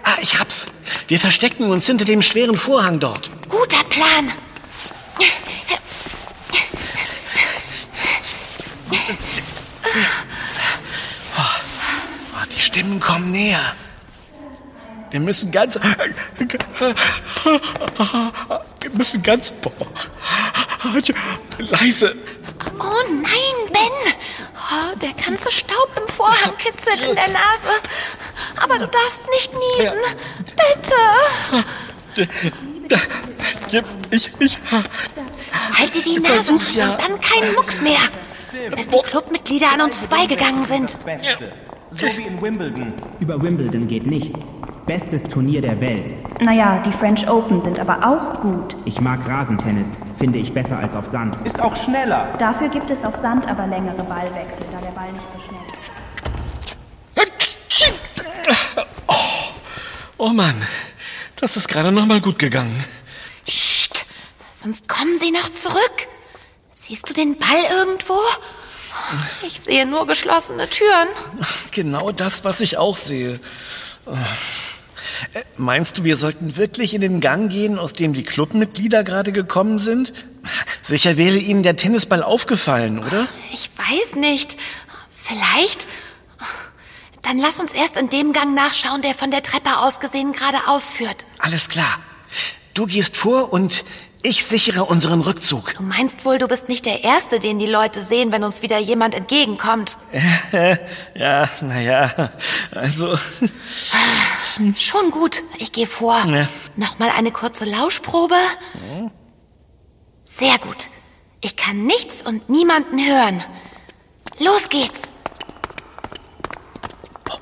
Ah, 0.03 0.17
ich 0.21 0.39
hab's. 0.39 0.67
Wir 1.09 1.19
verstecken 1.19 1.71
uns 1.71 1.87
hinter 1.87 2.05
dem 2.05 2.23
schweren 2.23 2.57
Vorhang 2.57 3.01
dort. 3.01 3.31
Guter 3.49 3.83
Plan. 3.85 4.33
Oh, 11.37 12.45
die 12.55 12.61
Stimmen 12.61 13.01
kommen 13.01 13.31
näher. 13.31 13.75
Wir 15.11 15.21
müssen 15.21 15.51
ganz... 15.53 15.79
Wir 18.85 18.99
müssen 18.99 19.23
ganz... 19.23 19.53
Leise. 21.59 22.15
Oh 22.79 23.03
nein, 23.11 23.73
Ben. 23.73 24.15
Oh, 24.55 24.99
der 24.99 25.15
ganze 25.15 25.51
Staub 25.51 25.89
im 25.97 26.07
Vorhang 26.13 26.55
kitzelt 26.59 27.01
in 27.01 27.15
der 27.15 27.29
Nase. 27.29 27.69
Aber 28.63 28.79
du 28.79 28.87
darfst 28.87 29.23
nicht 29.31 29.53
niesen. 29.55 29.99
Bitte. 30.55 32.29
Ich, 34.11 34.31
ich, 34.39 34.59
Halte 35.79 36.01
die 36.01 36.19
Nase 36.21 36.53
und 36.53 36.77
dann 36.77 37.21
kein 37.21 37.55
Mucks 37.55 37.81
mehr. 37.81 38.01
Bis 38.77 38.89
die 38.89 39.01
Clubmitglieder 39.01 39.73
an 39.73 39.81
uns 39.81 40.01
vorbeigegangen 40.01 40.67
sind. 40.67 40.91
So 40.91 42.07
wie 42.17 42.23
in 42.23 42.43
Wimbledon. 42.43 42.93
Über 43.21 43.41
Wimbledon 43.41 43.89
geht 43.89 44.07
nichts. 44.07 44.51
Bestes 44.87 45.23
Turnier 45.23 45.63
der 45.63 45.81
Welt. 45.81 46.15
Naja, 46.43 46.79
die 46.85 46.93
French 46.93 47.27
Open 47.27 47.59
sind 47.59 47.79
aber 47.81 48.07
auch 48.07 48.41
gut. 48.43 48.77
Ich 48.85 49.01
mag 49.01 49.27
Rasentennis. 49.27 49.97
Finde 50.19 50.39
ich 50.39 50.53
besser 50.53 50.79
als 50.79 50.95
auf 50.95 51.07
Sand. 51.07 51.41
Ist 51.47 51.59
auch 51.59 51.75
schneller. 51.75 52.35
Dafür 52.39 52.69
gibt 52.69 52.91
es 52.91 53.03
auf 53.03 53.17
Sand 53.17 53.49
aber 53.49 53.67
längere 53.67 54.03
Ballwechsel, 54.03 54.67
da 54.71 54.79
der 54.79 54.91
Ball 54.91 55.11
nicht 55.13 55.25
so 55.33 55.39
schnell 55.41 55.61
ist. 55.73 55.91
Oh 60.19 60.29
Mann, 60.29 60.55
das 61.37 61.57
ist 61.57 61.67
gerade 61.69 61.91
noch 61.91 62.07
mal 62.07 62.21
gut 62.21 62.39
gegangen. 62.39 62.85
Psst, 63.47 64.05
sonst 64.63 64.87
kommen 64.89 65.17
sie 65.17 65.31
noch 65.31 65.49
zurück. 65.53 66.09
Siehst 66.75 67.09
du 67.09 67.15
den 67.15 67.37
Ball 67.39 67.63
irgendwo? 67.79 68.19
Ich 69.47 69.61
sehe 69.61 69.87
nur 69.87 70.07
geschlossene 70.07 70.69
Türen. 70.69 71.09
Genau 71.73 72.13
das, 72.13 72.45
was 72.45 72.61
ich 72.61 72.77
auch 72.77 72.97
sehe. 72.97 73.41
Äh, 75.33 75.43
Meinst 75.57 75.99
du, 75.99 76.05
wir 76.05 76.17
sollten 76.17 76.57
wirklich 76.57 76.95
in 76.95 77.01
den 77.01 77.21
Gang 77.21 77.51
gehen, 77.51 77.79
aus 77.79 77.93
dem 77.93 78.13
die 78.13 78.23
Clubmitglieder 78.23 79.05
gerade 79.05 79.33
gekommen 79.33 79.79
sind? 79.79 80.13
Sicher 80.83 81.17
wäre 81.17 81.37
ihnen 81.37 81.63
der 81.63 81.77
Tennisball 81.77 82.23
aufgefallen, 82.23 82.99
oder? 82.99 83.29
Ich 83.53 83.71
weiß 83.77 84.17
nicht. 84.17 84.57
Vielleicht. 85.11 85.87
Dann 87.23 87.39
lass 87.39 87.59
uns 87.59 87.73
erst 87.73 87.97
in 87.97 88.11
dem 88.11 88.33
Gang 88.35 88.55
nachschauen, 88.55 89.01
der 89.01 89.15
von 89.15 89.31
der 89.31 89.43
Treppe 89.43 89.79
aus 89.79 90.01
gesehen 90.01 90.33
gerade 90.33 90.59
ausführt. 90.69 91.25
Alles 91.39 91.69
klar. 91.71 91.99
Du 92.75 92.87
gehst 92.87 93.17
vor 93.17 93.53
und 93.53 93.85
ich 94.25 94.45
sichere 94.47 94.87
unseren 94.87 95.21
Rückzug. 95.21 95.75
Du 95.77 95.83
meinst 95.83 96.25
wohl, 96.25 96.39
du 96.39 96.49
bist 96.49 96.69
nicht 96.69 96.87
der 96.87 97.05
Erste, 97.05 97.39
den 97.39 97.59
die 97.59 97.67
Leute 97.67 98.03
sehen, 98.03 98.33
wenn 98.33 98.43
uns 98.43 98.63
wieder 98.63 98.79
jemand 98.79 99.15
entgegenkommt. 99.15 99.99
Ja, 101.15 101.49
naja, 101.61 102.31
also. 102.75 103.17
Schon 104.79 105.11
gut, 105.11 105.43
ich 105.59 105.73
gehe 105.73 105.87
vor. 105.87 106.25
Ja. 106.27 106.49
Nochmal 106.77 107.11
eine 107.17 107.33
kurze 107.33 107.65
Lauschprobe. 107.65 108.37
Sehr 110.25 110.59
gut. 110.59 110.91
Ich 111.41 111.57
kann 111.57 111.85
nichts 111.85 112.23
und 112.23 112.49
niemanden 112.49 112.99
hören. 113.05 113.45
Los 114.39 114.69
geht's. 114.69 115.03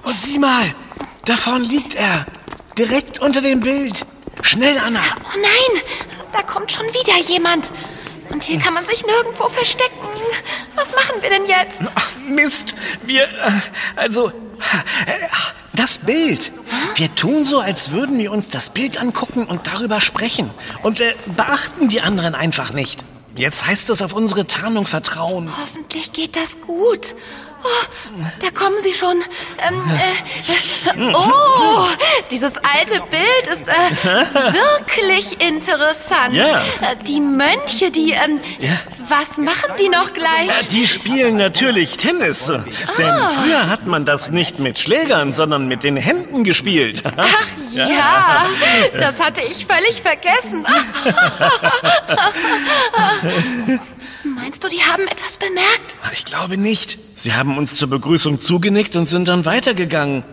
Oh, 0.05 0.11
sieh 0.11 0.39
mal, 0.39 0.75
da 1.25 1.37
vorne 1.37 1.65
liegt 1.65 1.95
er. 1.95 2.27
Direkt 2.77 3.21
unter 3.21 3.41
dem 3.41 3.61
Bild. 3.61 4.05
Schnell, 4.43 4.79
Anna. 4.79 5.01
Oh 5.25 5.39
nein, 5.41 5.83
da 6.33 6.43
kommt 6.43 6.73
schon 6.73 6.87
wieder 6.87 7.19
jemand. 7.21 7.71
Und 8.31 8.43
hier 8.45 8.59
kann 8.59 8.75
man 8.75 8.87
sich 8.87 9.05
nirgendwo 9.05 9.49
verstecken. 9.49 9.93
Was 10.75 10.93
machen 10.93 11.21
wir 11.21 11.29
denn 11.29 11.47
jetzt? 11.47 11.83
Ach, 11.95 12.11
Mist, 12.27 12.75
wir, 13.05 13.25
äh, 13.25 13.51
also, 13.97 14.29
äh, 14.29 15.29
das 15.75 15.99
Bild. 15.99 16.53
Wir 16.95 17.15
tun 17.15 17.47
so, 17.47 17.59
als 17.59 17.91
würden 17.91 18.19
wir 18.19 18.33
uns 18.33 18.51
das 18.51 18.71
Bild 18.71 18.99
angucken 18.99 19.45
und 19.45 19.67
darüber 19.67 20.01
sprechen. 20.01 20.51
Und 20.83 21.01
äh, 21.01 21.15
beachten 21.37 21.89
die 21.89 22.01
anderen 22.01 22.35
einfach 22.35 22.73
nicht. 22.73 23.05
Jetzt 23.37 23.67
heißt 23.67 23.89
es 23.91 24.03
auf 24.03 24.13
unsere 24.13 24.47
Tarnung 24.47 24.87
vertrauen. 24.87 25.51
Hoffentlich 25.61 26.13
geht 26.13 26.37
das 26.37 26.61
gut. 26.61 27.15
Oh, 27.65 27.69
da 28.41 28.51
kommen 28.51 28.81
sie 28.81 28.93
schon. 28.95 29.23
Ähm, 29.67 29.83
äh, 29.95 31.13
oh, 31.15 31.87
dieses 32.31 32.53
alte 32.57 33.01
Bild 33.11 33.47
ist 33.55 33.69
äh, 33.69 33.73
wirklich 34.53 35.41
interessant. 35.41 36.35
Ja. 36.35 36.59
Äh, 36.81 36.97
Die 37.07 37.21
Mönche, 37.21 37.91
die, 37.91 38.13
ähm, 38.13 38.41
Ja. 38.59 38.71
was 39.09 39.39
machen 39.39 39.75
die 39.79 39.89
noch 39.89 40.13
gleich? 40.13 40.47
Ja, 40.49 40.63
die 40.71 40.87
spielen 40.89 41.37
natürlich 41.37 41.97
Tennis. 41.97 42.47
Denn 42.47 43.13
früher 43.43 43.69
hat 43.69 43.87
man 43.87 44.05
das 44.05 44.31
nicht 44.31 44.59
mit 44.59 44.79
Schlägern, 44.79 45.33
sondern 45.33 45.69
mit 45.69 45.83
den 45.83 45.97
Händen 45.97 46.45
gespielt. 46.45 47.03
Ach 47.17 47.47
ja, 47.73 48.45
das 48.99 49.19
hatte 49.21 49.41
ich 49.43 49.67
völlig 49.67 50.03
vergessen. 50.03 50.67
Meinst 54.25 54.63
du, 54.65 54.69
die 54.69 54.81
haben 54.83 55.07
etwas 55.09 55.37
bemerkt? 55.37 55.97
Ich 56.13 56.25
glaube 56.25 56.57
nicht. 56.57 56.99
Sie 57.23 57.35
haben 57.35 57.57
uns 57.57 57.77
zur 57.77 57.89
Begrüßung 57.89 58.41
zugenickt 58.41 58.97
und 58.97 59.07
sind 59.07 59.29
dann 59.29 59.45
weitergegangen. 59.45 60.25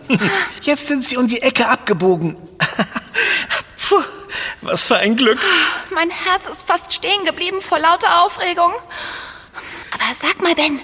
Jetzt 0.62 0.88
sind 0.88 1.06
sie 1.06 1.16
um 1.18 1.28
die 1.28 1.40
Ecke 1.40 1.68
abgebogen. 1.68 2.34
Puh, 3.88 4.02
was 4.62 4.88
für 4.88 4.96
ein 4.96 5.14
Glück. 5.14 5.38
Mein 5.94 6.10
Herz 6.10 6.48
ist 6.50 6.66
fast 6.66 6.92
stehen 6.92 7.24
geblieben 7.24 7.60
vor 7.60 7.78
lauter 7.78 8.24
Aufregung. 8.24 8.72
Aber 9.92 10.02
sag 10.20 10.42
mal, 10.42 10.56
Ben, 10.56 10.80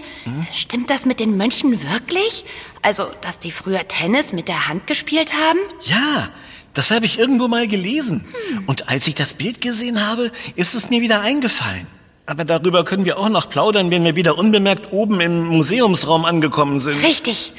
stimmt 0.52 0.90
das 0.90 1.06
mit 1.06 1.18
den 1.18 1.36
Mönchen 1.36 1.82
wirklich? 1.82 2.44
Also, 2.82 3.10
dass 3.22 3.40
die 3.40 3.50
früher 3.50 3.88
Tennis 3.88 4.32
mit 4.32 4.46
der 4.46 4.68
Hand 4.68 4.86
gespielt 4.86 5.32
haben? 5.32 5.58
Ja, 5.86 6.30
das 6.72 6.92
habe 6.92 7.04
ich 7.04 7.18
irgendwo 7.18 7.48
mal 7.48 7.66
gelesen. 7.66 8.24
Und 8.66 8.88
als 8.88 9.08
ich 9.08 9.16
das 9.16 9.34
Bild 9.34 9.60
gesehen 9.60 10.06
habe, 10.06 10.30
ist 10.54 10.76
es 10.76 10.88
mir 10.88 11.00
wieder 11.00 11.22
eingefallen. 11.22 11.88
Aber 12.26 12.44
darüber 12.44 12.84
können 12.84 13.04
wir 13.04 13.18
auch 13.18 13.28
noch 13.28 13.48
plaudern, 13.48 13.90
wenn 13.90 14.04
wir 14.04 14.16
wieder 14.16 14.36
unbemerkt 14.36 14.92
oben 14.92 15.20
im 15.20 15.46
Museumsraum 15.46 16.24
angekommen 16.24 16.80
sind. 16.80 17.02
Richtig. 17.02 17.52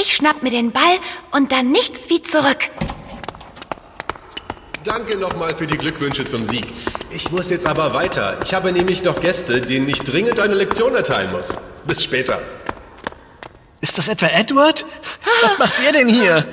Ich 0.00 0.16
schnapp 0.16 0.42
mir 0.42 0.50
den 0.50 0.72
Ball 0.72 0.82
und 1.32 1.52
dann 1.52 1.70
nichts 1.70 2.08
wie 2.08 2.22
zurück. 2.22 2.70
Danke 4.82 5.16
nochmal 5.16 5.54
für 5.54 5.66
die 5.66 5.76
Glückwünsche 5.76 6.24
zum 6.24 6.46
Sieg. 6.46 6.66
Ich 7.10 7.30
muss 7.30 7.50
jetzt 7.50 7.66
aber 7.66 7.94
weiter. 7.94 8.38
Ich 8.42 8.54
habe 8.54 8.72
nämlich 8.72 9.04
noch 9.04 9.20
Gäste, 9.20 9.60
denen 9.60 9.88
ich 9.88 10.00
dringend 10.00 10.40
eine 10.40 10.54
Lektion 10.54 10.94
erteilen 10.94 11.30
muss. 11.32 11.54
Bis 11.86 12.02
später. 12.02 12.40
Ist 13.80 13.98
das 13.98 14.08
etwa 14.08 14.26
Edward? 14.26 14.86
Was 15.42 15.58
macht 15.58 15.74
er 15.86 15.92
denn 15.92 16.08
hier? 16.08 16.48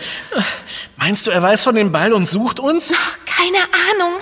Meinst 0.97 1.27
du, 1.27 1.31
er 1.31 1.41
weiß 1.41 1.63
von 1.63 1.75
dem 1.75 1.91
Ball 1.91 2.13
und 2.13 2.27
sucht 2.27 2.59
uns? 2.59 2.93
Keine 3.25 3.57
Ahnung. 3.57 4.19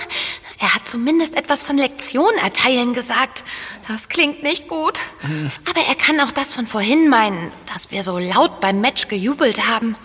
Er 0.62 0.74
hat 0.74 0.86
zumindest 0.86 1.36
etwas 1.36 1.62
von 1.62 1.78
Lektion 1.78 2.32
erteilen 2.42 2.92
gesagt. 2.92 3.44
Das 3.88 4.08
klingt 4.10 4.42
nicht 4.42 4.68
gut. 4.68 5.00
Aber 5.68 5.80
er 5.80 5.94
kann 5.94 6.20
auch 6.20 6.32
das 6.32 6.52
von 6.52 6.66
vorhin 6.66 7.08
meinen, 7.08 7.50
dass 7.72 7.90
wir 7.90 8.02
so 8.02 8.18
laut 8.18 8.60
beim 8.60 8.80
Match 8.80 9.08
gejubelt 9.08 9.66
haben. 9.68 9.96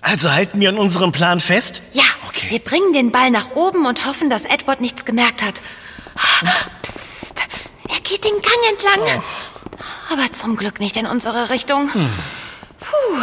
Also 0.00 0.30
halten 0.32 0.60
wir 0.60 0.68
an 0.68 0.78
unserem 0.78 1.10
Plan 1.12 1.40
fest? 1.40 1.82
Ja, 1.92 2.04
Okay. 2.28 2.46
wir 2.50 2.58
bringen 2.60 2.92
den 2.92 3.10
Ball 3.12 3.30
nach 3.30 3.50
oben 3.54 3.86
und 3.86 4.04
hoffen, 4.06 4.30
dass 4.30 4.44
Edward 4.44 4.80
nichts 4.80 5.04
gemerkt 5.04 5.42
hat. 5.42 5.60
Psst, 6.82 7.34
er 7.88 8.00
geht 8.00 8.24
den 8.24 8.32
Gang 8.42 8.70
entlang. 8.70 9.22
Aber 10.12 10.32
zum 10.32 10.56
Glück 10.56 10.80
nicht 10.80 10.96
in 10.96 11.06
unsere 11.06 11.50
Richtung. 11.50 11.88
Puh. 11.90 13.18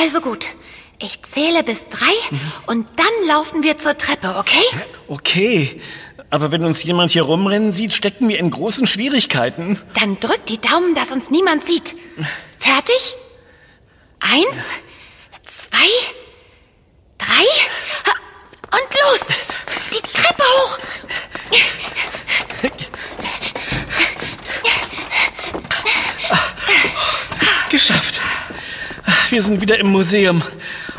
Also 0.00 0.20
gut, 0.20 0.46
ich 1.00 1.22
zähle 1.22 1.62
bis 1.62 1.88
drei 1.88 2.38
und 2.66 2.86
dann 2.96 3.28
laufen 3.28 3.62
wir 3.62 3.78
zur 3.78 3.96
Treppe, 3.96 4.36
okay? 4.38 4.64
Okay. 5.08 5.80
Aber 6.30 6.50
wenn 6.50 6.64
uns 6.64 6.82
jemand 6.82 7.10
hier 7.12 7.22
rumrennen 7.22 7.72
sieht, 7.72 7.92
stecken 7.92 8.28
wir 8.28 8.38
in 8.38 8.50
großen 8.50 8.86
Schwierigkeiten. 8.86 9.78
Dann 10.00 10.18
drück 10.18 10.44
die 10.46 10.60
Daumen, 10.60 10.94
dass 10.94 11.10
uns 11.10 11.30
niemand 11.30 11.64
sieht. 11.64 11.94
Fertig? 12.58 13.16
Eins, 14.20 14.66
zwei, 15.44 15.86
drei 17.18 17.44
und 18.72 18.94
los! 19.02 19.20
Die 19.92 20.00
Treppe 20.00 20.42
hoch! 20.42 20.78
Geschafft. 27.70 28.20
Wir 29.30 29.42
sind 29.42 29.60
wieder 29.60 29.78
im 29.78 29.88
Museum 29.88 30.42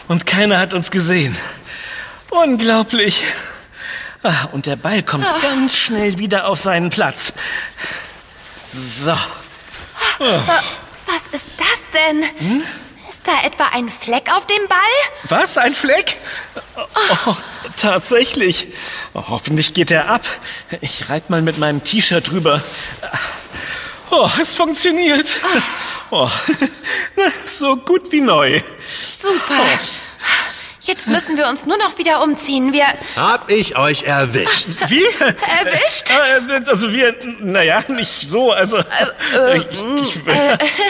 und 0.08 0.26
keiner 0.26 0.60
hat 0.60 0.74
uns 0.74 0.92
gesehen. 0.92 1.36
Unglaublich. 2.30 3.24
Ah, 4.24 4.46
Und 4.52 4.66
der 4.66 4.76
Ball 4.76 5.04
kommt 5.04 5.26
ganz 5.42 5.78
schnell 5.78 6.18
wieder 6.18 6.48
auf 6.48 6.60
seinen 6.60 6.90
Platz. 6.90 7.34
So. 8.74 9.12
Was 10.20 11.28
ist 11.32 11.48
das 11.58 11.92
denn? 11.94 12.24
Ist 13.10 13.22
da 13.28 13.46
etwa 13.46 13.66
ein 13.74 13.88
Fleck 13.90 14.32
auf 14.36 14.48
dem 14.48 14.68
Ball? 14.68 15.30
Was? 15.30 15.58
Ein 15.58 15.76
Fleck? 15.76 16.20
Oh, 17.28 17.36
tatsächlich. 17.78 18.68
Oh, 19.14 19.24
hoffentlich 19.30 19.74
geht 19.74 19.92
er 19.92 20.10
ab. 20.10 20.26
Ich 20.82 21.08
reib 21.10 21.30
mal 21.30 21.42
mit 21.42 21.58
meinem 21.60 21.84
T-Shirt 21.84 22.30
drüber. 22.32 22.62
Oh, 24.18 24.30
es 24.40 24.56
funktioniert. 24.56 25.36
Oh, 26.10 26.30
so 27.46 27.76
gut 27.76 28.10
wie 28.14 28.22
neu. 28.22 28.62
Super. 29.14 29.62
Jetzt 30.86 31.08
müssen 31.08 31.36
wir 31.36 31.48
uns 31.48 31.66
nur 31.66 31.78
noch 31.78 31.98
wieder 31.98 32.22
umziehen. 32.24 32.72
Wir 32.72 32.86
Hab 33.16 33.50
ich 33.50 33.76
euch 33.76 34.04
erwischt. 34.04 34.68
Wie? 34.88 35.04
erwischt? 35.04 36.12
Äh, 36.12 36.62
Also 36.70 36.94
wir, 36.94 37.16
naja, 37.40 37.84
nicht 37.88 38.30
so, 38.30 38.52
also... 38.52 38.78
Äh, 38.78 39.58
ich, 39.58 39.64
ich, 39.64 40.26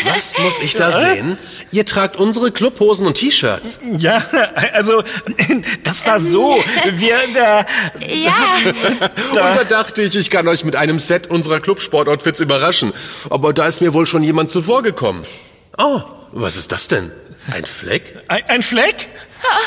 Was 0.06 0.38
muss 0.40 0.60
ich 0.60 0.76
da 0.76 0.92
sehen? 0.92 1.38
Ihr 1.72 1.86
tragt 1.86 2.18
unsere 2.18 2.52
Clubhosen 2.52 3.08
und 3.08 3.16
T-Shirts. 3.16 3.80
ja, 3.98 4.22
also 4.74 5.02
das 5.84 6.06
war 6.06 6.20
so. 6.20 6.62
Wir, 6.92 7.18
da, 7.34 7.66
Ja, 8.06 8.34
Und 9.32 9.36
da 9.36 9.64
dachte 9.64 10.02
ich, 10.02 10.16
ich 10.18 10.30
kann 10.30 10.48
euch 10.50 10.66
mit 10.66 10.76
einem 10.76 11.00
Set 11.00 11.28
unserer 11.28 11.62
Clubsportoutfits 11.62 12.42
überraschen. 12.42 12.92
Aber 13.30 13.54
da 13.54 13.66
ist 13.66 13.80
mir 13.80 13.94
wohl 13.94 14.08
schon 14.08 14.24
jemand 14.24 14.50
zuvor 14.50 14.84
gekommen. 14.84 15.26
Oh, 15.78 16.02
was 16.34 16.58
ist 16.58 16.74
das 16.74 16.90
denn? 16.90 17.12
Ein 17.52 17.66
Fleck? 17.66 18.24
ein, 18.28 18.44
ein 18.48 18.64
Fleck? 18.64 19.08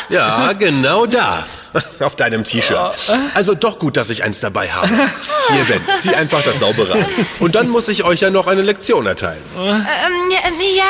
Ja, 0.08 0.52
genau 0.54 1.06
da. 1.06 1.46
Auf 2.00 2.16
deinem 2.16 2.44
T-Shirt. 2.44 2.78
Also 3.34 3.54
doch 3.54 3.78
gut, 3.78 3.96
dass 3.96 4.08
ich 4.10 4.24
eins 4.24 4.40
dabei 4.40 4.70
habe. 4.70 4.88
Hier, 4.88 5.64
Ben, 5.68 5.82
zieh 5.98 6.14
einfach 6.14 6.42
das 6.42 6.58
saubere 6.60 6.94
an. 6.94 7.06
Und 7.40 7.54
dann 7.54 7.68
muss 7.68 7.88
ich 7.88 8.04
euch 8.04 8.20
ja 8.20 8.30
noch 8.30 8.46
eine 8.46 8.62
Lektion 8.62 9.06
erteilen. 9.06 9.42
ähm, 9.56 10.30
ja, 10.30 10.38
ja, 10.76 10.84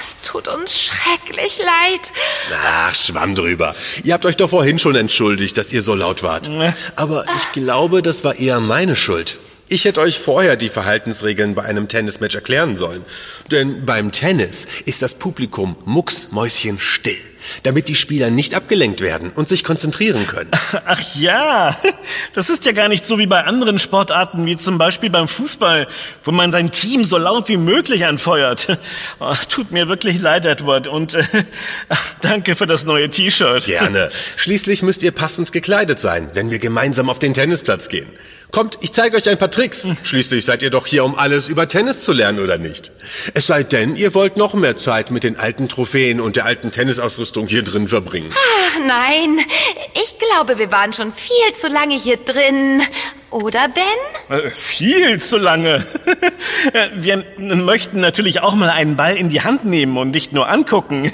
es 0.00 0.26
tut 0.28 0.46
uns 0.46 0.80
schrecklich 0.80 1.58
leid. 1.58 2.00
Ach, 2.64 2.94
schwamm 2.94 3.34
drüber. 3.34 3.74
Ihr 4.04 4.14
habt 4.14 4.24
euch 4.26 4.36
doch 4.36 4.50
vorhin 4.50 4.78
schon 4.78 4.94
entschuldigt, 4.94 5.56
dass 5.56 5.72
ihr 5.72 5.82
so 5.82 5.94
laut 5.96 6.22
wart. 6.22 6.48
Aber 6.94 7.24
ich 7.36 7.52
glaube, 7.52 8.00
das 8.02 8.22
war 8.22 8.36
eher 8.36 8.60
meine 8.60 8.94
Schuld. 8.94 9.38
Ich 9.72 9.84
hätte 9.84 10.00
euch 10.00 10.18
vorher 10.18 10.56
die 10.56 10.68
Verhaltensregeln 10.68 11.54
bei 11.54 11.62
einem 11.62 11.86
Tennismatch 11.86 12.34
erklären 12.34 12.76
sollen. 12.76 13.04
Denn 13.52 13.86
beim 13.86 14.10
Tennis 14.10 14.66
ist 14.84 15.00
das 15.00 15.14
Publikum 15.14 15.76
mucksmäuschenstill, 15.84 17.16
damit 17.62 17.88
die 17.88 17.94
Spieler 17.94 18.30
nicht 18.30 18.54
abgelenkt 18.54 19.00
werden 19.00 19.30
und 19.34 19.48
sich 19.48 19.64
konzentrieren 19.64 20.26
können. 20.26 20.50
Ach 20.86 21.00
ja, 21.16 21.76
das 22.34 22.50
ist 22.50 22.64
ja 22.64 22.72
gar 22.72 22.88
nicht 22.88 23.04
so 23.04 23.18
wie 23.18 23.26
bei 23.26 23.44
anderen 23.44 23.78
Sportarten, 23.78 24.46
wie 24.46 24.56
zum 24.56 24.78
Beispiel 24.78 25.10
beim 25.10 25.28
Fußball, 25.28 25.86
wo 26.24 26.30
man 26.32 26.52
sein 26.52 26.70
Team 26.70 27.04
so 27.04 27.18
laut 27.18 27.48
wie 27.48 27.56
möglich 27.56 28.06
anfeuert. 28.06 28.78
Ach, 29.18 29.44
tut 29.46 29.70
mir 29.70 29.88
wirklich 29.88 30.20
leid, 30.20 30.46
Edward, 30.46 30.86
und 30.86 31.14
äh, 31.14 31.24
danke 32.20 32.56
für 32.56 32.66
das 32.66 32.84
neue 32.84 33.10
T-Shirt. 33.10 33.66
Gerne. 33.66 34.10
Schließlich 34.36 34.82
müsst 34.82 35.02
ihr 35.02 35.12
passend 35.12 35.52
gekleidet 35.52 35.98
sein, 35.98 36.30
wenn 36.34 36.50
wir 36.50 36.58
gemeinsam 36.58 37.08
auf 37.08 37.18
den 37.18 37.34
Tennisplatz 37.34 37.88
gehen. 37.88 38.08
Kommt, 38.50 38.78
ich 38.80 38.92
zeige 38.92 39.16
euch 39.16 39.28
ein 39.28 39.38
paar 39.38 39.50
Tricks. 39.50 39.86
Schließlich 40.02 40.44
seid 40.44 40.62
ihr 40.62 40.70
doch 40.70 40.86
hier, 40.86 41.04
um 41.04 41.14
alles 41.14 41.48
über 41.48 41.68
Tennis 41.68 42.02
zu 42.02 42.12
lernen, 42.12 42.40
oder 42.40 42.58
nicht? 42.58 42.90
Es 43.32 43.46
sei 43.46 43.62
denn, 43.62 43.94
ihr 43.94 44.12
wollt 44.14 44.36
noch 44.36 44.54
mehr 44.54 44.76
Zeit 44.76 45.12
mit 45.12 45.22
den 45.22 45.36
alten 45.36 45.68
Trophäen 45.68 46.20
und 46.20 46.34
der 46.34 46.46
alten 46.46 46.72
Tennisausrüstung 46.72 47.29
hier 47.48 47.62
drin 47.62 47.88
verbringen. 47.88 48.30
Ach 48.32 48.78
nein, 48.86 49.38
ich 49.94 50.16
glaube, 50.18 50.58
wir 50.58 50.70
waren 50.70 50.92
schon 50.92 51.12
viel 51.12 51.54
zu 51.60 51.68
lange 51.68 51.94
hier 51.98 52.16
drin. 52.16 52.82
Oder, 53.30 53.68
Ben? 53.68 54.36
Äh, 54.36 54.50
Viel 54.50 55.20
zu 55.20 55.38
lange. 55.38 55.86
Wir 56.96 57.24
möchten 57.38 58.00
natürlich 58.00 58.40
auch 58.40 58.54
mal 58.56 58.70
einen 58.70 58.96
Ball 58.96 59.16
in 59.16 59.28
die 59.28 59.42
Hand 59.42 59.64
nehmen 59.64 59.96
und 59.96 60.10
nicht 60.10 60.32
nur 60.32 60.48
angucken. 60.48 61.12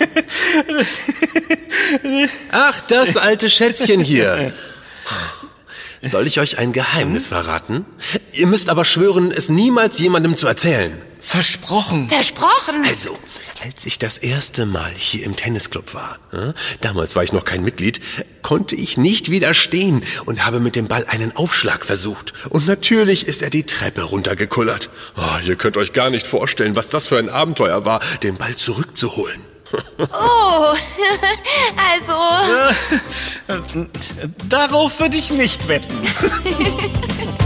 Ach, 2.53 2.81
das 2.89 3.19
alte 3.19 3.51
Schätzchen 3.51 4.01
hier. 4.01 4.51
Soll 6.01 6.27
ich 6.27 6.41
euch 6.41 6.59
ein 6.59 6.73
Geheimnis 6.73 7.29
verraten? 7.29 7.85
Ihr 8.33 8.47
müsst 8.47 8.71
aber 8.71 8.87
schwören, 8.87 9.31
es 9.31 9.49
niemals 9.51 9.99
jemandem 9.99 10.37
zu 10.37 10.47
erzählen. 10.47 10.97
Versprochen. 11.27 12.09
Versprochen. 12.09 12.85
Also, 12.87 13.19
als 13.65 13.85
ich 13.85 13.99
das 13.99 14.17
erste 14.17 14.65
Mal 14.65 14.93
hier 14.97 15.25
im 15.25 15.35
Tennisclub 15.35 15.93
war, 15.93 16.19
äh, 16.33 16.53
damals 16.83 17.17
war 17.17 17.25
ich 17.25 17.33
noch 17.33 17.45
kein 17.45 17.65
Mitglied, 17.65 18.01
konnte 18.43 18.77
ich 18.77 18.97
nicht 18.97 19.29
widerstehen 19.29 20.05
und 20.27 20.47
habe 20.47 20.61
mit 20.61 20.77
dem 20.77 20.87
Ball 20.87 21.05
einen 21.09 21.35
Aufschlag 21.37 21.85
versucht. 21.85 22.33
Und 22.51 22.69
natürlich 22.69 23.27
ist 23.27 23.43
er 23.43 23.51
die 23.51 23.67
Treppe 23.67 24.05
runtergekullert. 24.05 24.89
Oh, 25.17 25.45
ihr 25.45 25.57
könnt 25.57 25.77
euch 25.77 25.93
gar 25.93 26.11
nicht 26.11 26.29
vorstellen, 26.29 26.77
was 26.77 26.91
das 26.91 27.09
für 27.09 27.19
ein 27.19 27.29
Abenteuer 27.29 27.85
war, 27.85 27.99
den 28.23 28.37
Ball 28.37 28.55
zurückzuholen. 28.55 29.41
Oh, 29.99 30.75
also, 31.93 33.89
Darauf 34.49 35.01
würde 35.01 35.17
ich 35.17 35.31
nicht 35.31 35.67
wetten. 35.67 35.99